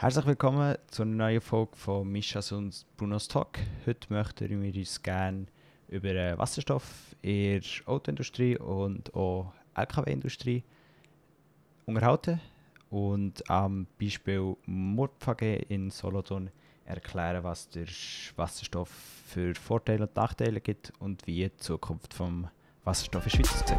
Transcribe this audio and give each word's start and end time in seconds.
Herzlich 0.00 0.24
willkommen 0.24 0.78
zu 0.90 1.02
einer 1.02 1.14
neuen 1.14 1.42
Folge 1.42 1.76
von 1.76 2.10
Mischas 2.10 2.52
und 2.52 2.86
Brunos 2.96 3.28
Talk. 3.28 3.58
Heute 3.84 4.10
möchten 4.10 4.48
wir 4.48 4.74
uns 4.80 5.02
gerne 5.02 5.44
über 5.88 6.38
Wasserstoff 6.38 7.14
in 7.20 7.60
der 7.60 7.62
Autoindustrie 7.84 8.56
und 8.56 9.14
auch 9.14 9.52
LKW-Industrie 9.74 10.64
unterhalten 11.84 12.40
und 12.88 13.50
am 13.50 13.86
Beispiel 14.00 14.56
Mordpfage 14.64 15.56
in 15.68 15.90
Solothurn 15.90 16.48
erklären, 16.86 17.44
was 17.44 17.68
der 17.68 17.84
Wasserstoff 18.36 18.88
für 19.26 19.54
Vorteile 19.54 20.06
und 20.06 20.16
Nachteile 20.16 20.62
gibt 20.62 20.94
und 20.98 21.26
wie 21.26 21.42
die 21.42 21.56
Zukunft 21.58 22.14
vom 22.14 22.48
Wasserstoff 22.84 23.26
in 23.26 23.30
der 23.30 23.36
Schweiz 23.36 23.62
aussieht. 23.62 23.78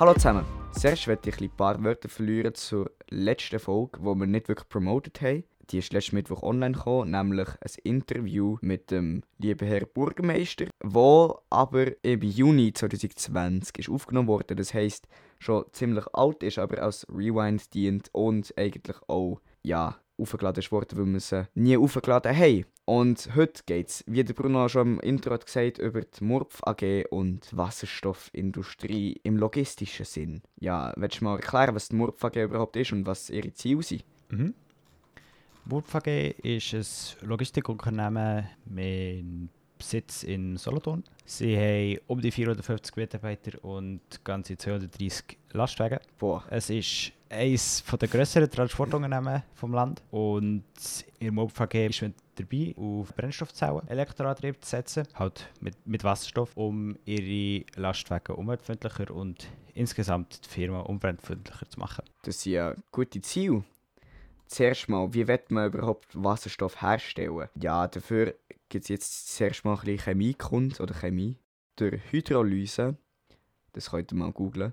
Hallo 0.00 0.14
zusammen. 0.14 0.44
Zuerst 0.72 1.06
möchte 1.06 1.30
ich 1.30 1.40
ein 1.40 1.50
paar 1.50 1.82
Wörter 1.82 2.08
verlieren 2.08 2.54
zur 2.54 2.90
letzten 3.10 3.58
Folge, 3.58 3.98
die 3.98 4.04
wir 4.04 4.26
nicht 4.26 4.48
wirklich 4.48 4.68
promotet 4.68 5.20
haben. 5.20 5.44
Die 5.70 5.78
ist 5.78 5.92
letzten 5.92 6.16
Mittwoch 6.16 6.42
online 6.42 6.76
gekommen, 6.76 7.10
nämlich 7.10 7.48
ein 7.48 7.70
Interview 7.84 8.56
mit 8.62 8.90
dem 8.90 9.22
lieben 9.38 9.66
Herrn 9.66 9.86
Bürgermeister, 9.92 10.66
wo 10.82 11.40
aber 11.50 11.92
im 12.02 12.22
Juni 12.22 12.72
2020 12.72 13.78
ist 13.78 13.88
aufgenommen 13.90 14.28
wurde. 14.28 14.56
Das 14.56 14.72
heisst, 14.72 15.08
schon 15.38 15.64
ziemlich 15.72 16.06
alt 16.14 16.42
ist, 16.42 16.58
aber 16.58 16.82
als 16.82 17.06
Rewind 17.12 17.74
dient 17.74 18.08
und 18.12 18.54
eigentlich 18.56 18.96
auch 19.08 19.40
ja, 19.62 19.98
aufgeladen 20.18 20.60
ist 20.60 20.72
worden, 20.72 20.98
weil 20.98 21.12
wir 21.12 21.20
sie 21.20 21.48
nie 21.54 21.76
aufgeladen 21.76 22.36
haben. 22.36 22.64
Und 22.84 23.34
heute 23.34 23.62
geht 23.66 23.88
es, 23.88 24.04
wie 24.06 24.24
der 24.24 24.34
Bruno 24.34 24.68
schon 24.68 24.94
im 24.94 25.00
Intro 25.00 25.32
hat 25.32 25.44
gesagt, 25.44 25.78
über 25.78 26.00
die 26.00 26.24
Murpf 26.24 26.62
AG 26.64 27.04
und 27.10 27.54
Wasserstoffindustrie 27.56 29.20
im 29.22 29.36
logistischen 29.36 30.06
Sinn. 30.06 30.42
Ja, 30.58 30.92
willst 30.96 31.20
du 31.20 31.24
mal 31.24 31.36
erklären, 31.36 31.74
was 31.74 31.88
die 31.88 31.96
Murpf 31.96 32.24
AG 32.24 32.36
überhaupt 32.36 32.76
ist 32.76 32.92
und 32.92 33.04
was 33.06 33.28
ihre 33.28 33.52
Ziele 33.52 33.82
sind? 33.82 34.04
Mhm. 34.30 34.54
Murpf 35.66 35.94
AG 35.94 36.06
ist 36.42 36.72
ein 37.22 37.28
Logistikunternehmen 37.28 38.48
mit 38.64 39.50
Besitz 39.78 40.24
in 40.24 40.56
Solothurn. 40.56 41.04
Sie 41.24 41.56
haben 41.56 42.00
um 42.06 42.20
die 42.20 42.30
450 42.30 42.96
Mitarbeiter 42.96 43.62
und 43.64 44.00
ganze 44.24 44.56
230 44.56 45.38
Lastwagen. 45.52 46.00
Boah. 46.18 46.44
Es 46.50 46.70
ist 46.70 47.12
eines 47.30 47.84
der 47.84 48.08
grösseren 48.08 48.50
Transportunternehmen 48.50 49.42
vom 49.54 49.72
Land 49.72 50.02
und 50.10 50.64
ihr 51.20 51.32
MobVG 51.32 51.86
ist 51.86 52.02
mit 52.02 52.14
dabei, 52.36 52.74
auf 52.76 53.14
Brennstoffzellen 53.14 53.86
Elektroantrieb 53.88 54.62
zu 54.64 54.70
setzen, 54.70 55.06
halt 55.14 55.48
mit, 55.60 55.74
mit 55.86 56.04
Wasserstoff, 56.04 56.56
um 56.56 56.96
ihre 57.04 57.64
Lastwagen 57.76 58.36
umweltfreundlicher 58.36 59.10
und 59.10 59.48
insgesamt 59.74 60.44
die 60.44 60.48
Firma 60.48 60.80
umweltfreundlicher 60.80 61.68
zu 61.68 61.80
machen. 61.80 62.04
Das 62.22 62.42
sind 62.42 62.52
ja 62.52 62.74
gute 62.90 63.20
Ziele. 63.20 63.64
Zuerst 64.46 64.88
mal, 64.88 65.12
wie 65.12 65.28
wird 65.28 65.50
man 65.50 65.66
überhaupt 65.66 66.06
Wasserstoff 66.14 66.80
herstellen? 66.80 67.48
Ja, 67.54 67.86
dafür 67.86 68.34
gibt 68.68 68.84
es 68.84 68.88
jetzt 68.88 69.36
zuerst 69.36 69.64
mal 69.64 69.74
ein 69.74 69.80
bisschen 69.80 70.00
Chemiekunde 70.00 70.82
oder 70.82 70.94
Chemie. 70.94 71.36
Durch 71.76 72.00
Hydrolyse, 72.10 72.96
das 73.72 73.90
könnt 73.90 74.12
ihr 74.12 74.18
mal 74.18 74.32
googlen, 74.32 74.72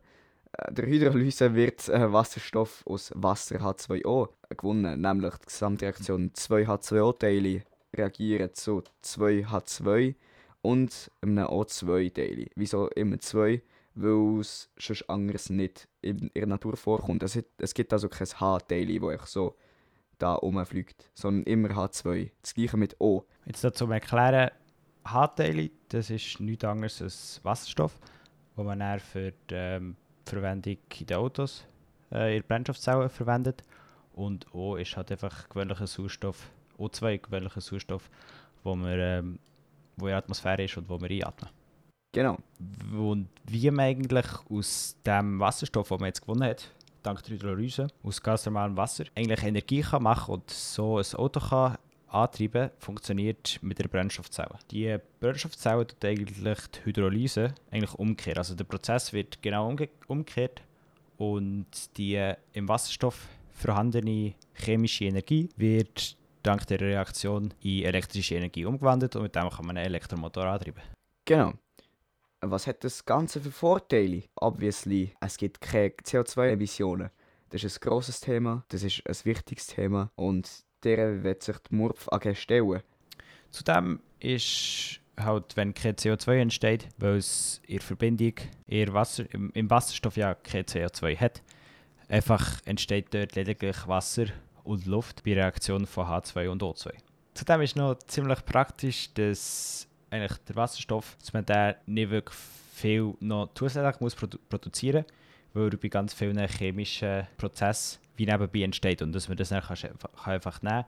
äh, 0.54 0.74
der 0.74 0.86
Hydrolyse 0.86 1.54
wird 1.54 1.88
äh, 1.90 2.12
Wasserstoff 2.12 2.84
aus 2.86 3.12
Wasser 3.16 3.58
H2O 3.58 4.30
gewonnen, 4.50 5.02
nämlich 5.02 5.36
die 5.36 5.46
Gesamtreaktion 5.46 6.32
2H2O-Teile 6.32 7.64
reagieren 7.96 8.54
zu 8.54 8.84
2H2 9.04 10.16
und 10.62 11.12
einem 11.22 11.46
O2-Teil. 11.46 12.50
Wieso 12.56 12.90
immer 12.90 13.20
zwei? 13.20 13.62
Weil 13.94 14.40
es 14.42 14.70
sonst 14.78 15.10
anderes 15.10 15.50
nicht 15.50 15.88
in 16.02 16.30
der 16.36 16.48
Natur 16.48 16.76
vorkommt. 16.76 17.24
Es, 17.24 17.40
es 17.58 17.74
gibt 17.74 17.94
also 17.94 18.10
kein 18.10 18.28
H-Teil, 18.28 19.00
das 19.00 19.32
so 19.32 19.56
da 20.20 20.34
rumfliegt, 20.34 21.10
sondern 21.14 21.44
immer 21.44 21.70
H2. 21.70 22.32
Das 22.42 22.54
gleiche 22.54 22.78
mit 22.78 22.96
O. 23.00 23.24
Jetzt 23.46 23.64
dazu 23.64 23.90
erklären, 23.90 24.52
H-Teile, 25.06 25.70
das 25.90 26.10
ist 26.10 26.40
nichts 26.40 26.64
anderes 26.66 27.02
als 27.02 27.40
Wasserstoff, 27.44 28.00
wo 28.56 28.64
man 28.64 28.80
dann 28.80 29.00
für 29.00 29.32
die 29.50 29.56
ähm, 29.56 29.96
Verwendung 30.26 30.78
in 31.00 31.06
den 31.06 31.18
Autos 31.18 31.66
äh, 32.12 32.38
in 32.38 32.44
Brennstoffzellen 32.44 33.10
verwendet. 33.10 33.64
Und 34.14 34.54
O 34.54 34.76
ist 34.78 34.96
halt 34.96 35.12
einfach 35.12 35.50
gewöhnlicher 35.50 35.88
Sauerstoff, 35.88 36.50
O2 36.80 37.22
gewöhnlicher 37.22 37.62
Sauerstoff, 37.62 38.10
wo, 38.64 38.76
man, 38.76 38.98
ähm, 38.98 39.40
wo 39.98 40.06
in 40.06 40.12
der 40.12 40.18
Atmosphäre 40.18 40.64
ist 40.64 40.78
und 40.78 40.90
wo 40.90 41.00
wir 41.00 41.10
einatmen. 41.10 41.52
Genau. 42.14 42.38
Und 42.98 43.28
wie 43.46 43.70
man 43.72 43.86
eigentlich 43.86 44.26
aus 44.50 44.96
dem 45.06 45.40
Wasserstoff, 45.40 45.90
den 45.90 46.00
man 46.00 46.08
jetzt 46.08 46.22
gewonnen 46.22 46.44
hat, 46.44 46.72
dank 47.06 47.24
der 47.24 47.36
Hydrolyse, 47.36 47.88
aus 48.04 48.22
ganz 48.22 48.46
normalem 48.46 48.78
Wasser, 48.78 49.06
eigentlich 49.16 49.44
Energie 49.44 49.82
kann 49.82 50.04
machen 50.04 50.36
und 50.36 50.50
so 50.50 50.98
ein 50.98 51.14
Auto 51.16 51.40
kann 51.40 51.78
antreiben, 52.08 52.72
funktioniert 52.78 53.60
mit 53.62 53.80
der 53.80 53.88
Brennstoffzelle. 53.88 54.58
Die 54.72 54.98
Brennstoffzelle 55.20 55.86
tut 55.86 56.04
eigentlich 56.06 56.38
die 56.38 56.86
Hydrolyse 56.86 57.54
eigentlich 57.72 57.94
umkehren. 57.94 58.38
Also 58.38 58.56
der 58.56 58.64
Prozess 58.64 59.14
wird 59.14 59.42
genau 59.42 59.68
umge 59.68 59.90
umgekehrt 60.08 60.62
und 61.18 61.68
die 61.98 62.34
im 62.54 62.68
Wasserstoff 62.68 63.28
vorhandene 63.52 64.34
chemische 64.54 65.06
Energie 65.06 65.50
wird 65.58 66.18
dank 66.44 66.68
der 66.68 66.80
Reaktion 66.80 67.54
in 67.62 67.84
elektrische 67.84 68.36
Energie 68.36 68.66
umgewandelt 68.66 69.16
und 69.16 69.24
mit 69.24 69.36
dem 69.36 69.50
kann 69.50 69.66
man 69.66 69.78
einen 69.78 69.88
Elektromotor 69.88 70.46
antreiben. 70.46 70.82
Genau. 71.26 71.54
Was 72.52 72.68
hat 72.68 72.84
das 72.84 73.06
Ganze 73.06 73.42
für 73.42 73.52
Vorteile? 73.52 74.24
Obviously, 74.36 75.14
es 75.20 75.38
gibt 75.38 75.62
keine 75.62 75.90
CO2-Emissionen. 75.90 77.10
Das 77.50 77.64
ist 77.64 77.78
ein 77.78 77.90
grosses 77.90 78.20
Thema, 78.20 78.66
das 78.70 78.84
ist 78.84 79.02
ein 79.08 79.16
wichtiges 79.24 79.68
Thema 79.68 80.12
und 80.16 80.64
der 80.84 81.24
wird 81.24 81.44
sich 81.44 81.58
die 81.60 81.76
Murpf 81.76 82.08
AG 82.12 82.36
stellen. 82.36 82.82
Zudem 83.50 84.02
ist 84.20 85.00
halt, 85.18 85.56
wenn 85.56 85.74
kein 85.74 85.96
CO2 85.96 86.40
entsteht, 86.40 86.90
weil 86.98 87.18
es 87.18 87.62
in 87.68 87.80
Verbindung 87.80 88.34
in 88.68 88.94
Wasser, 88.94 89.26
im, 89.34 89.52
im 89.54 89.70
Wasserstoff 89.70 90.18
ja 90.18 90.34
kein 90.36 90.66
CO2 90.66 91.18
hat, 91.18 91.42
einfach 92.10 92.60
entsteht 92.66 93.14
dort 93.14 93.36
lediglich 93.36 93.88
Wasser 93.88 94.26
und 94.64 94.86
Luft 94.86 95.24
bei 95.24 95.34
Reaktion 95.34 95.86
von 95.86 96.08
H2 96.08 96.50
und 96.50 96.64
O2. 96.64 96.92
Zudem 97.34 97.62
ist 97.62 97.76
noch 97.76 97.96
ziemlich 98.08 98.44
praktisch, 98.46 99.14
dass 99.14 99.88
eigentlich 100.16 100.38
der 100.48 100.56
Wasserstoff, 100.56 101.16
dass 101.20 101.34
man 101.34 101.46
da 101.46 101.76
nicht 101.86 102.10
wirklich 102.10 102.38
viel 102.74 103.14
noch 103.20 103.50
zusätzlich 103.54 104.00
muss 104.02 104.16
produ 104.16 104.38
produzieren 104.50 105.06
muss, 105.54 105.64
weil 105.64 105.72
er 105.72 105.78
bei 105.78 105.88
ganz 105.88 106.14
vielen 106.14 106.48
chemischen 106.48 107.28
Prozessen 107.38 108.00
wie 108.18 108.26
nebenbei 108.26 108.62
entsteht 108.62 109.02
und 109.02 109.14
dass 109.14 109.28
man 109.28 109.38
das 109.38 109.50
dann 109.50 109.62
kann, 109.62 109.78
kann 109.78 110.34
einfach 110.34 110.62
nehmen 110.62 110.86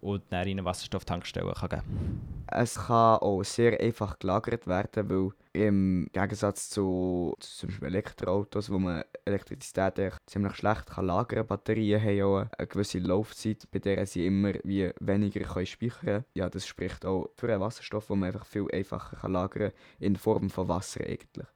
und 0.00 0.22
dann 0.30 0.46
in 0.46 0.58
eine 0.58 0.64
Wasserstofftankstelle 0.64 1.52
kann 1.52 1.68
geben 1.68 2.20
Es 2.46 2.74
kann 2.74 3.18
auch 3.18 3.42
sehr 3.42 3.80
einfach 3.80 4.18
gelagert 4.18 4.66
werden, 4.66 5.10
weil 5.10 5.30
im 5.52 6.08
Gegensatz 6.12 6.70
zu 6.70 7.34
zum 7.40 7.68
Beispiel 7.68 7.88
Elektroautos, 7.88 8.70
wo 8.70 8.78
man 8.78 9.04
Elektrizität 9.24 10.14
ziemlich 10.26 10.54
schlecht 10.54 10.86
kann 10.86 11.06
lagern 11.06 11.40
kann, 11.40 11.46
Batterien 11.46 12.00
haben 12.00 12.22
auch 12.22 12.46
eine 12.56 12.66
gewisse 12.66 12.98
Laufzeit, 12.98 13.68
bei 13.70 13.78
der 13.78 14.06
sie 14.06 14.26
immer 14.26 14.54
wie 14.64 14.90
weniger 15.00 15.40
können 15.40 15.66
speichern 15.66 16.00
können. 16.00 16.24
Ja, 16.34 16.48
das 16.48 16.66
spricht 16.66 17.04
auch 17.04 17.30
für 17.36 17.52
einen 17.52 17.60
Wasserstoff, 17.60 18.06
den 18.06 18.20
man 18.20 18.28
einfach 18.28 18.46
viel 18.46 18.66
einfacher 18.72 19.16
kann 19.16 19.32
lagern 19.32 19.70
kann, 19.70 19.80
in 19.98 20.16
Form 20.16 20.50
von 20.50 20.68
Wasser 20.68 21.04
eigentlich. 21.04 21.46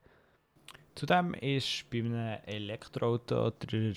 Zudem 0.94 1.34
ist 1.34 1.90
bei 1.90 1.98
einem 1.98 2.38
Elektroauto 2.46 3.50
der 3.50 3.94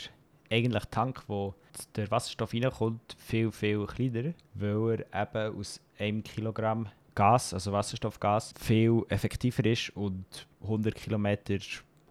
eigentlich 0.50 0.85
Tank, 0.85 1.24
wo 1.28 1.56
der 1.96 2.09
Wasserstoff 2.12 2.53
reinkommt, 2.53 3.16
viel, 3.18 3.52
viel 3.52 3.85
kleiner, 3.85 4.34
weil 4.53 5.06
er 5.12 5.24
eben 5.24 5.59
aus 5.59 5.80
einem 6.00 6.24
Kilogramm 6.24 6.90
Gas, 7.16 7.53
also 7.53 7.72
Wasserstoffgas, 7.72 8.53
viel 8.59 9.03
effektiver 9.09 9.66
ist 9.66 9.90
und 9.96 10.47
100 10.62 10.94
Kilometer, 10.94 11.57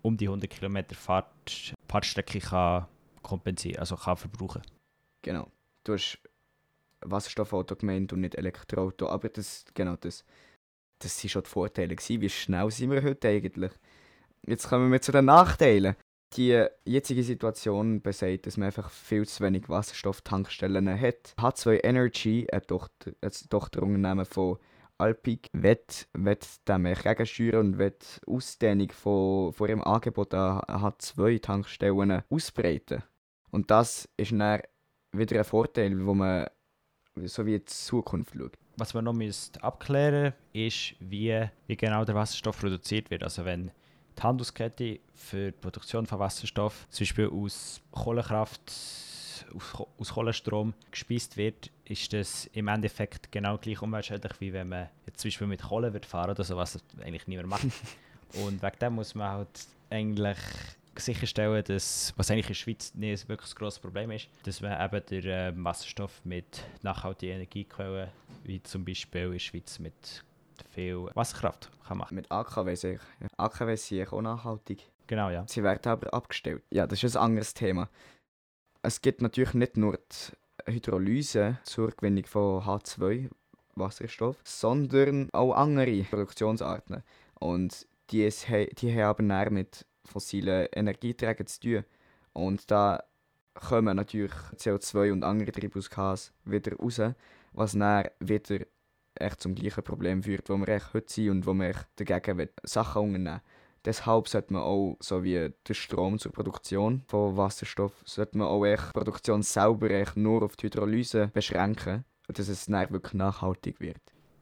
um 0.02 0.16
die 0.16 0.26
100 0.26 0.50
Kilometer 0.50 0.96
Fahrt, 0.96 1.74
Fahrtstrecke 1.86 2.40
kann 2.40 2.86
kompensieren, 3.22 3.78
also 3.78 3.96
kann 3.96 4.16
verbrauchen. 4.16 4.62
Genau. 5.22 5.48
Du 5.84 5.92
hast 5.92 6.18
Wasserstoffauto 7.02 7.76
gemeint 7.76 8.12
und 8.12 8.20
nicht 8.20 8.34
Elektroauto, 8.34 9.08
aber 9.08 9.28
das, 9.28 9.64
genau 9.74 9.96
das, 9.96 10.24
das 10.98 11.22
waren 11.22 11.30
schon 11.30 11.42
die 11.42 11.50
Vorteile. 11.50 11.94
Gewesen. 11.94 12.20
Wie 12.20 12.30
schnell 12.30 12.70
sind 12.70 12.90
wir 12.90 13.02
heute 13.02 13.28
eigentlich? 13.28 13.72
Jetzt 14.46 14.68
kommen 14.68 14.90
wir 14.90 15.00
zu 15.00 15.12
den 15.12 15.26
Nachteilen. 15.26 15.96
Die 16.34 16.66
jetzige 16.84 17.22
Situation 17.22 18.02
besagt, 18.02 18.46
dass 18.46 18.56
man 18.56 18.66
einfach 18.66 18.90
viel 18.90 19.26
zu 19.26 19.44
wenig 19.44 19.68
Wasserstofftankstellen 19.68 20.88
hat. 21.00 21.34
H2 21.38 21.84
Energy, 21.84 22.46
ein, 22.52 22.62
Tochter, 22.62 23.12
ein 23.20 23.30
Tochterunternehmen 23.48 24.24
von 24.24 24.58
Alpic, 24.98 25.48
wird, 25.52 26.08
wird 26.14 26.68
dem 26.68 26.84
gegensteuern 26.84 27.66
und 27.66 27.78
wird 27.78 28.20
Ausdehnung 28.26 28.90
von, 28.90 29.52
von 29.52 29.68
ihrem 29.68 29.82
Angebot 29.82 30.34
an 30.34 30.60
H2-Tankstellen 30.60 32.22
ausbreiten. 32.28 33.02
Und 33.50 33.70
das 33.70 34.08
ist 34.16 34.32
dann 34.32 34.60
wieder 35.12 35.38
ein 35.38 35.44
Vorteil, 35.44 36.04
wo 36.04 36.14
man 36.14 36.46
so 37.24 37.46
wie 37.46 37.54
in 37.54 37.60
die 37.60 37.64
Zukunft 37.66 38.34
schaut. 38.36 38.58
Was 38.76 38.92
man 38.92 39.04
noch 39.04 39.14
abklären 39.62 40.34
müsste, 40.52 40.92
ist, 40.92 40.94
wie, 41.00 41.48
wie 41.66 41.76
genau 41.76 42.04
der 42.04 42.14
Wasserstoff 42.14 42.60
produziert 42.60 43.10
wird. 43.10 43.22
Also 43.22 43.44
wenn 43.44 43.70
die 44.16 44.22
Handelskette 44.22 45.00
für 45.14 45.52
die 45.52 45.58
Produktion 45.58 46.06
von 46.06 46.18
Wasserstoff, 46.18 46.86
zum 46.90 47.04
Beispiel 47.04 47.28
aus 47.28 47.80
Kohlekraft, 47.90 48.60
aus, 49.54 49.86
aus 49.98 50.12
Kohlenstrom 50.12 50.74
gespeist 50.90 51.36
wird, 51.36 51.70
ist 51.84 52.12
das 52.12 52.46
im 52.52 52.68
Endeffekt 52.68 53.30
genau 53.30 53.58
gleich 53.58 53.80
umweltschädlich, 53.82 54.32
wie 54.40 54.52
wenn 54.52 54.68
man 54.68 54.88
jetzt 55.06 55.20
zum 55.20 55.28
Beispiel 55.28 55.46
mit 55.46 55.62
Kohle 55.62 55.92
wird 55.92 56.06
fahren 56.06 56.30
oder 56.30 56.44
so, 56.44 56.56
was 56.56 56.78
eigentlich 57.00 57.26
niemand 57.26 57.48
macht. 57.48 57.66
Und 58.44 58.62
wegen 58.62 58.78
dem 58.80 58.94
muss 58.94 59.14
man 59.14 59.30
halt 59.30 59.66
eigentlich 59.90 60.38
sicherstellen, 60.98 61.62
dass, 61.64 62.12
was 62.16 62.30
eigentlich 62.30 62.46
in 62.46 62.50
der 62.50 62.54
Schweiz 62.54 62.94
nicht 62.94 63.28
wirklich 63.28 63.52
ein 63.52 63.54
grosses 63.56 63.78
Problem 63.78 64.10
ist, 64.10 64.28
dass 64.44 64.60
man 64.60 64.82
eben 64.82 65.06
den 65.06 65.24
äh, 65.26 65.52
Wasserstoff 65.56 66.24
mit 66.24 66.62
nachhaltigen 66.82 67.36
Energiequellen, 67.36 68.08
wie 68.44 68.62
zum 68.62 68.84
Beispiel 68.84 69.26
in 69.26 69.32
der 69.32 69.38
Schweiz 69.38 69.78
mit 69.78 70.24
viel 70.70 71.08
Wasserkraft 71.14 71.70
kann 71.86 71.98
machen. 71.98 72.14
Mit 72.14 72.30
AKW 72.30 72.74
sicher. 72.74 73.00
Ja. 73.20 73.28
AKW 73.36 73.76
sind 73.76 74.12
auch 74.12 74.22
nachhaltig. 74.22 74.90
Genau, 75.06 75.30
ja. 75.30 75.44
Sie 75.46 75.62
werden 75.62 75.90
aber 75.90 76.12
abgestellt. 76.12 76.62
Ja, 76.70 76.86
das 76.86 77.02
ist 77.02 77.16
ein 77.16 77.22
anderes 77.22 77.54
Thema. 77.54 77.88
Es 78.82 79.00
gibt 79.00 79.22
natürlich 79.22 79.54
nicht 79.54 79.76
nur 79.76 79.98
die 79.98 80.72
Hydrolyse 80.72 81.58
zur 81.64 81.90
Gewinnung 81.90 82.24
von 82.26 82.62
H2 82.62 83.30
Wasserstoff, 83.76 84.36
sondern 84.42 85.28
auch 85.32 85.52
andere 85.52 86.02
Produktionsarten. 86.04 87.02
Und 87.34 87.86
die, 88.10 88.28
die 88.78 88.92
haben 88.94 89.02
aber 89.02 89.22
näher 89.22 89.50
mit 89.50 89.86
fossilen 90.04 90.68
Energieträgern 90.72 91.46
zu 91.46 91.60
tun. 91.60 91.84
Und 92.32 92.70
da 92.70 93.02
kommen 93.54 93.96
natürlich 93.96 94.32
CO2 94.56 95.12
und 95.12 95.24
andere 95.24 95.52
Treibhausgase 95.52 96.32
wieder 96.44 96.76
raus, 96.76 97.00
was 97.52 97.72
dann 97.72 98.08
wieder 98.20 98.64
echt 99.20 99.40
zum 99.40 99.54
gleichen 99.54 99.82
Problem 99.82 100.22
führt, 100.22 100.48
wo 100.48 100.56
wir 100.56 100.68
echt 100.68 100.92
heute 100.94 101.12
sind 101.12 101.30
und 101.30 101.46
wo 101.46 101.54
wir 101.54 101.74
dagegen 101.96 102.48
Sachen 102.62 103.02
unternehmen 103.02 103.40
Deshalb 103.86 104.26
sollte 104.26 104.52
man 104.52 104.62
auch, 104.62 104.96
so 104.98 105.22
wie 105.22 105.52
der 105.68 105.74
Strom 105.74 106.18
zur 106.18 106.32
Produktion 106.32 107.04
von 107.06 107.36
Wasserstoff, 107.36 107.92
sollte 108.04 108.36
man 108.36 108.48
auch 108.48 108.64
echt 108.64 108.88
die 108.88 108.98
Produktion 108.98 109.42
selber 109.44 109.88
echt 109.90 110.16
nur 110.16 110.42
auf 110.42 110.56
die 110.56 110.66
Hydrolyse 110.66 111.30
beschränken, 111.32 112.04
dass 112.26 112.48
es 112.48 112.66
dann 112.66 112.90
wirklich 112.90 113.14
nachhaltig 113.14 113.78
wird. 113.78 114.00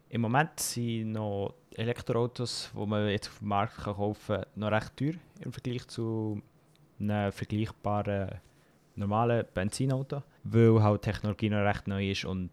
Im 0.08 0.22
Moment 0.22 0.58
sind 0.58 1.12
noch 1.12 1.52
Elektroautos, 1.74 2.70
die 2.74 2.86
man 2.86 3.08
jetzt 3.08 3.28
auf 3.28 3.40
dem 3.40 3.48
Markt 3.48 3.76
kaufen 3.76 4.36
kann, 4.36 4.46
noch 4.54 4.70
recht 4.72 4.96
teuer 4.96 5.14
im 5.40 5.52
Vergleich 5.52 5.86
zu 5.88 6.40
einem 6.98 7.30
vergleichbaren 7.30 8.40
normalen 8.96 9.44
Benzinauto, 9.52 10.22
weil 10.44 10.82
halt 10.82 11.04
die 11.04 11.10
Technologie 11.10 11.50
noch 11.50 11.64
recht 11.66 11.86
neu 11.86 12.10
ist 12.10 12.24
und 12.24 12.50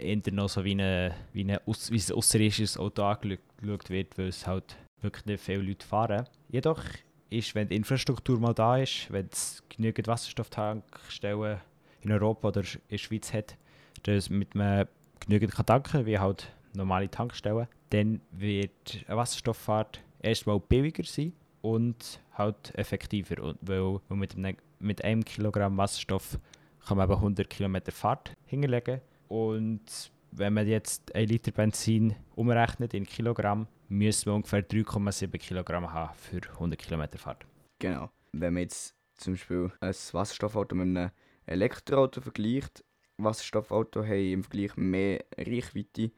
eher 0.00 0.32
noch 0.32 0.48
so 0.48 0.64
wie, 0.64 0.72
eine, 0.72 1.14
wie, 1.32 1.44
ein 1.44 1.58
außerirdisches 1.66 2.78
Auto 2.78 3.02
angeschaut 3.02 3.90
wird, 3.90 4.18
weil 4.18 4.28
es 4.28 4.46
halt 4.46 4.76
wirklich 5.00 5.26
nicht 5.26 5.42
viele 5.42 5.62
Leute 5.62 5.86
fahren. 5.86 6.26
Jedoch 6.48 6.82
ist, 7.30 7.54
wenn 7.54 7.68
die 7.68 7.76
Infrastruktur 7.76 8.38
mal 8.38 8.54
da 8.54 8.78
ist, 8.78 9.10
wenn 9.10 9.28
es 9.32 9.62
genügend 9.68 10.08
Wasserstofftankstellen 10.08 11.60
in 12.02 12.12
Europa 12.12 12.48
oder 12.48 12.60
in 12.60 12.80
der 12.90 12.98
Schweiz 12.98 13.32
hat, 13.32 13.56
dass 14.04 14.30
mit 14.30 14.54
man 14.54 14.86
genügend 15.20 15.52
kann 15.52 15.66
tanken 15.66 16.06
wie 16.06 16.18
halt 16.18 16.48
normale 16.74 17.10
Tankstellen, 17.10 17.66
dann 17.90 18.20
wird 18.30 19.04
eine 19.06 19.16
Wasserstofffahrt 19.16 20.00
erstmal 20.20 20.60
billiger 20.60 21.04
sein 21.04 21.32
und 21.62 22.20
halt 22.34 22.74
effektiver. 22.76 23.42
Und 23.42 23.58
weil, 23.62 24.00
mit, 24.10 24.36
einem, 24.36 24.56
mit 24.78 25.02
einem 25.04 25.24
Kilogramm 25.24 25.76
Wasserstoff 25.76 26.38
kann 26.86 26.98
man 26.98 27.08
eben 27.08 27.16
100 27.18 27.50
Kilometer 27.50 27.92
Fahrt 27.92 28.32
hinlegen 28.44 29.00
und 29.28 30.10
wenn 30.32 30.52
man 30.52 30.66
jetzt 30.66 31.14
ein 31.14 31.28
Liter 31.28 31.52
Benzin 31.52 32.14
umrechnet 32.34 32.94
in 32.94 33.06
Kilogramm, 33.06 33.66
müsste 33.88 34.28
man 34.28 34.36
ungefähr 34.36 34.66
3,7 34.66 35.38
Kilogramm 35.38 35.92
haben 35.92 36.14
für 36.14 36.40
100 36.52 36.78
Kilometer 36.78 37.18
Fahrt. 37.18 37.46
Genau. 37.78 38.10
Wenn 38.32 38.54
man 38.54 38.62
jetzt 38.64 38.94
zum 39.14 39.34
Beispiel 39.34 39.72
ein 39.80 39.94
Wasserstoffauto 40.12 40.74
mit 40.74 40.96
einem 40.96 41.10
Elektroauto 41.46 42.20
vergleicht, 42.20 42.84
Wasserstoffauto 43.16 44.02
haben 44.04 44.32
im 44.32 44.42
Vergleich 44.42 44.76
mehr 44.76 45.24
Reichweite, 45.38 46.10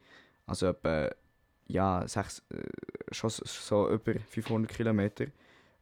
also 0.45 0.67
etwa 0.67 1.09
ja, 1.67 2.07
sechs, 2.07 2.43
äh, 2.49 3.13
schon 3.13 3.29
so 3.29 3.89
über 3.89 4.15
500 4.19 4.71
Kilometer, 4.71 5.27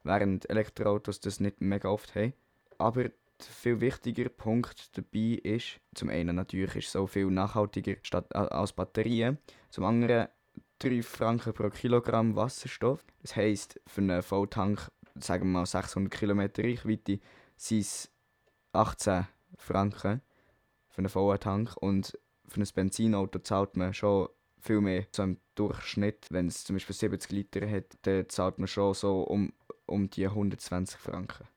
während 0.03 0.50
Elektroautos 0.50 1.19
das 1.21 1.39
nicht 1.39 1.62
mega 1.62 1.89
oft 1.89 2.13
haben. 2.13 2.33
Aber 2.77 3.06
viel 3.43 3.81
wichtiger 3.81 4.29
Punkt 4.29 4.97
dabei 4.97 5.39
ist, 5.43 5.79
zum 5.93 6.09
einen 6.09 6.35
natürlich 6.35 6.75
ist 6.75 6.85
es 6.87 6.91
so 6.93 7.07
viel 7.07 7.27
nachhaltiger 7.27 7.95
statt, 8.03 8.35
als 8.35 8.73
Batterien, 8.73 9.37
zum 9.69 9.85
anderen 9.85 10.27
3 10.79 11.01
Franken 11.01 11.53
pro 11.53 11.69
Kilogramm 11.69 12.35
Wasserstoff. 12.35 13.03
Das 13.21 13.35
heisst, 13.35 13.79
für 13.87 14.01
einen 14.01 14.21
Volltank, 14.21 14.91
sagen 15.15 15.45
wir 15.45 15.59
mal 15.59 15.65
600 15.65 16.11
km 16.11 16.41
Reichweite, 16.57 17.19
sind 17.55 17.81
es 17.81 18.11
18 18.73 19.27
Franken 19.57 20.21
für 20.89 20.99
einen 20.99 21.09
vollen 21.09 21.39
Tank 21.39 21.75
und 21.77 22.17
für 22.47 22.61
ein 22.61 22.67
Benzinauto 22.73 23.39
zahlt 23.39 23.75
man 23.75 23.93
schon 23.93 24.29
viel 24.59 24.81
mehr. 24.81 25.05
So 25.11 25.23
im 25.23 25.37
Durchschnitt, 25.55 26.27
wenn 26.29 26.47
es 26.47 26.63
zum 26.63 26.75
Beispiel 26.75 26.95
70 26.95 27.31
Liter 27.31 27.69
hat, 27.69 27.97
dann 28.03 28.29
zahlt 28.29 28.59
man 28.59 28.67
schon 28.67 28.93
so 28.93 29.21
um, 29.21 29.53
um 29.85 30.09
die 30.09 30.27
120 30.27 30.99
Franken. 30.99 31.47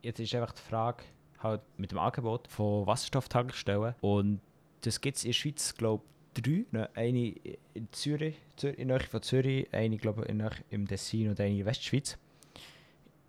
Jetzt 0.00 0.18
ist 0.18 0.34
einfach 0.34 0.52
die 0.52 0.62
Frage, 0.62 1.04
halt 1.42 1.60
mit 1.76 1.90
dem 1.90 1.98
Angebot 1.98 2.48
von 2.48 2.86
Wasserstofftankstellen. 2.86 3.94
Und 4.00 4.40
das 4.82 5.00
gibt 5.00 5.16
es 5.16 5.24
in 5.24 5.30
der 5.30 5.34
Schweiz, 5.34 5.74
glaube 5.74 6.02
ich, 6.34 6.42
drei. 6.42 6.64
Ne, 6.70 6.88
eine 6.94 7.34
in 7.74 7.88
Zürich, 7.92 8.36
in 8.62 8.88
der 8.88 8.98
Nähe 8.98 9.06
von 9.06 9.22
Zürich, 9.22 9.68
eine 9.72 9.96
glaube 9.96 10.24
ich 10.24 10.62
im 10.70 10.86
Tessin 10.86 11.30
und 11.30 11.40
eine 11.40 11.58
in 11.58 11.66
Westschweiz. 11.66 12.18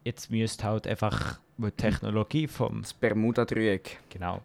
Jetzt 0.04 0.32
müsste 0.32 0.66
halt 0.66 0.88
einfach 0.88 1.40
die 1.58 1.72
Technologie 1.72 2.48
vom... 2.48 2.82
Das 2.82 2.94
Bermuda-Dreieck. 2.94 4.00
Genau. 4.10 4.42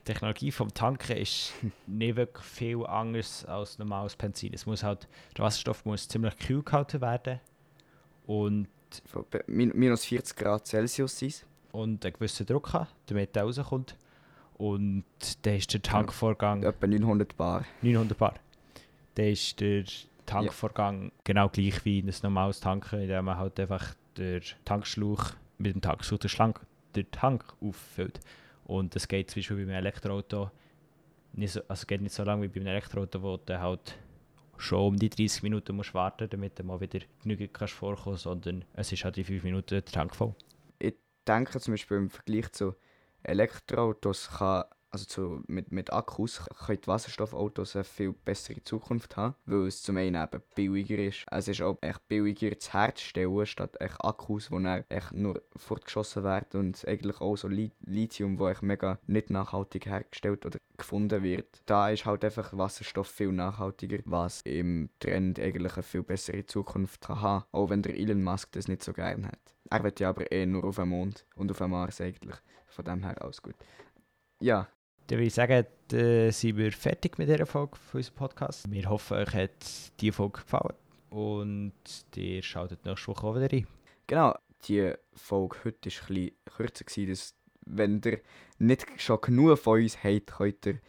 Die 0.00 0.12
Technologie 0.12 0.52
vom 0.52 0.72
Tanken 0.72 1.16
ist 1.16 1.52
nicht 1.86 2.16
wirklich 2.16 2.44
viel 2.44 2.86
anders 2.86 3.44
als 3.44 3.78
normales 3.78 4.14
Benzin. 4.14 4.52
Es 4.54 4.66
muss 4.66 4.84
halt, 4.84 5.08
der 5.36 5.44
Wasserstoff 5.44 5.84
muss 5.84 6.08
ziemlich 6.08 6.36
kühl 6.38 6.62
gehalten 6.62 7.00
werden 7.00 7.40
und... 8.26 8.68
Von 9.06 9.24
minus 9.48 10.04
40 10.04 10.36
Grad 10.36 10.68
Celsius 10.68 11.18
sein 11.18 11.34
und 11.74 12.04
einen 12.04 12.14
gewissen 12.14 12.46
Druck 12.46 12.72
haben, 12.72 12.86
damit 13.06 13.36
er 13.36 13.42
rauskommt. 13.42 13.96
Und 14.54 15.04
dann 15.42 15.56
ist 15.56 15.72
der 15.74 15.82
Tankvorgang... 15.82 16.62
Ja, 16.62 16.68
etwa 16.68 16.86
900 16.86 17.36
Bar. 17.36 17.64
900 17.82 18.16
Bar. 18.16 18.34
Dann 19.16 19.26
ist 19.26 19.60
der 19.60 19.84
Tankvorgang 20.24 21.06
ja. 21.06 21.10
genau 21.24 21.48
gleich 21.48 21.84
wie 21.84 21.98
in 21.98 22.08
ein 22.08 22.14
normales 22.22 22.60
Tanken, 22.60 23.00
indem 23.00 23.24
man 23.24 23.36
halt 23.36 23.58
einfach 23.58 23.94
den 24.16 24.42
Tankschlauch 24.64 25.32
mit 25.58 25.74
dem 25.74 25.82
Tankschlauch 25.82 26.18
den, 26.18 26.30
Schlank, 26.30 26.60
den 26.94 27.10
Tank 27.10 27.44
auffüllt. 27.60 28.20
Und 28.64 28.94
das 28.94 29.08
geht 29.08 29.30
zum 29.30 29.40
Beispiel 29.40 29.56
bei 29.56 29.62
einem 29.62 29.72
Elektroauto 29.72 30.50
nicht 31.32 31.52
so, 31.52 31.60
also 31.66 31.86
geht 31.86 32.00
nicht 32.00 32.14
so 32.14 32.22
lange 32.22 32.42
wie 32.42 32.48
bei 32.48 32.60
einem 32.60 32.68
Elektroauto, 32.68 33.20
wo 33.20 33.36
du 33.36 33.60
halt 33.60 33.98
schon 34.56 34.86
um 34.86 34.96
die 34.96 35.10
30 35.10 35.42
Minuten 35.42 35.74
musst 35.74 35.94
warten 35.94 36.30
damit 36.30 36.56
du 36.56 36.62
mal 36.62 36.80
wieder 36.80 37.00
genügend 37.24 37.52
kannst 37.52 37.74
vorkommen 37.74 38.16
sondern 38.16 38.64
es 38.74 38.92
ist 38.92 39.04
halt 39.04 39.18
in 39.18 39.24
5 39.24 39.42
Minuten 39.42 39.70
der 39.70 39.84
Tank 39.84 40.14
voll 40.14 40.32
denke 41.24 41.60
zum 41.60 41.74
Beispiel 41.74 41.96
im 41.98 42.10
Vergleich 42.10 42.52
zu 42.52 42.74
Elektroautos 43.22 44.30
kann, 44.38 44.64
also 44.90 45.06
zu, 45.06 45.42
mit, 45.48 45.72
mit 45.72 45.92
Akkus, 45.92 46.40
können 46.66 46.80
die 46.80 46.86
Wasserstoffautos 46.86 47.74
eine 47.74 47.82
viel 47.82 48.12
bessere 48.12 48.62
Zukunft 48.62 49.16
haben, 49.16 49.34
weil 49.44 49.66
es 49.66 49.82
zum 49.82 49.96
einen 49.96 50.22
eben 50.22 50.42
billiger 50.54 50.98
ist. 50.98 51.26
Es 51.32 51.48
ist 51.48 51.62
auch 51.62 51.78
echt 51.80 52.06
billiger 52.06 52.56
zu 52.60 52.72
herzustellen, 52.72 53.44
statt 53.44 53.76
echt 53.80 53.96
Akkus, 54.04 54.50
die 54.50 54.62
dann 54.62 54.84
echt 54.88 55.12
nur 55.12 55.42
fortgeschossen 55.56 56.22
werden 56.22 56.60
und 56.60 56.86
eigentlich 56.86 57.20
auch 57.20 57.36
so 57.36 57.48
Lithium, 57.48 58.40
echt 58.46 58.62
mega 58.62 59.00
nicht 59.08 59.30
nachhaltig 59.30 59.86
hergestellt 59.86 60.46
oder 60.46 60.60
gefunden 60.76 61.24
wird. 61.24 61.62
Da 61.66 61.90
ist 61.90 62.04
halt 62.04 62.24
einfach 62.24 62.56
Wasserstoff 62.56 63.08
viel 63.08 63.32
nachhaltiger, 63.32 63.98
was 64.04 64.42
im 64.42 64.90
Trend 65.00 65.40
eigentlich 65.40 65.74
eine 65.74 65.82
viel 65.82 66.04
bessere 66.04 66.46
Zukunft 66.46 67.00
kann 67.00 67.20
haben, 67.20 67.44
auch 67.50 67.70
wenn 67.70 67.82
der 67.82 67.96
Elon 67.96 68.22
Musk 68.22 68.52
das 68.52 68.68
nicht 68.68 68.84
so 68.84 68.92
gerne 68.92 69.26
hat. 69.26 69.53
Er 69.70 69.82
wird 69.82 70.00
ja 70.00 70.10
aber 70.10 70.30
eh 70.30 70.46
nur 70.46 70.64
auf 70.64 70.76
dem 70.76 70.90
Mond 70.90 71.24
und 71.36 71.50
auf 71.50 71.58
dem 71.58 71.70
Mars 71.70 72.00
eigentlich. 72.00 72.36
Von 72.68 72.84
dem 72.84 73.02
her 73.02 73.20
alles 73.22 73.42
gut. 73.42 73.54
Ja. 74.40 74.68
Dann 75.06 75.18
würde 75.18 75.26
ich 75.26 75.34
sagen, 75.34 75.66
dann 75.88 76.32
sind 76.32 76.56
wir 76.56 76.72
fertig 76.72 77.18
mit 77.18 77.28
dieser 77.28 77.46
Folge 77.46 77.76
von 77.76 77.98
unserem 77.98 78.16
Podcast. 78.16 78.70
Wir 78.70 78.88
hoffen, 78.88 79.18
euch 79.18 79.34
hat 79.34 80.00
diese 80.00 80.12
Folge 80.12 80.40
gefallen 80.40 80.74
und 81.10 81.72
ihr 82.16 82.42
schaltet 82.42 82.84
nächste 82.84 83.08
Woche 83.08 83.26
auch 83.26 83.36
wieder 83.36 83.52
rein. 83.52 83.66
Genau, 84.06 84.34
die 84.66 84.92
Folge 85.12 85.56
heute 85.64 85.90
war 85.90 86.08
ein 86.08 86.14
bisschen 86.14 86.30
kürzer. 86.46 86.84
Gewesen, 86.84 87.10
dass, 87.10 87.34
wenn 87.66 88.00
ihr 88.04 88.20
nicht 88.58 88.86
schon 88.96 89.20
genug 89.20 89.58
von 89.58 89.82
uns 89.82 90.02
habt, 90.02 90.26
könnt 90.38 90.66
ihr 90.66 90.80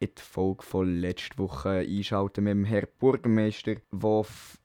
in 0.00 0.08
die 0.16 0.22
Folge 0.22 0.62
von 0.62 1.00
letzter 1.00 1.38
Woche 1.38 1.68
einschalten 1.86 2.44
mit 2.44 2.52
dem 2.52 2.64
Herrn 2.64 2.88
Bürgermeister, 2.98 3.76
der 3.92 4.24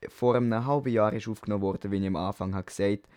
vor 0.10 0.36
einem 0.36 0.65
halben 0.65 0.89
Jahr 0.89 1.13
ist 1.13 1.27
aufgenommen 1.27 1.62
wurde, 1.62 1.91
wie 1.91 1.98
ich 1.98 2.07
am 2.07 2.15
Anfang 2.15 2.55
habe 2.55 2.65
gesagt 2.65 3.03
habe. 3.03 3.14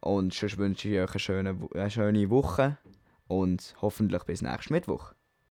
Und 0.00 0.32
sonst 0.32 0.58
wünsche 0.58 0.88
ich 0.88 0.98
euch 0.98 1.10
eine 1.10 1.18
schöne, 1.18 1.58
eine 1.74 1.90
schöne 1.90 2.30
Woche 2.30 2.78
und 3.26 3.74
hoffentlich 3.80 4.24
bis 4.24 4.42
nächsten 4.42 4.72
Mittwoch. 4.72 5.12